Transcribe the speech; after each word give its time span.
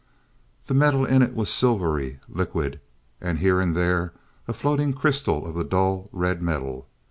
The 0.65 0.73
metal 0.73 1.05
in 1.05 1.21
it 1.21 1.35
was 1.35 1.51
silvery, 1.51 2.21
liquid, 2.27 2.79
and 3.21 3.37
here 3.37 3.59
and 3.59 3.75
there 3.75 4.13
a 4.47 4.53
floating 4.53 4.93
crystal 4.93 5.45
of 5.45 5.53
the 5.53 5.63
dull 5.63 6.09
red 6.11 6.41
metal. 6.41 6.87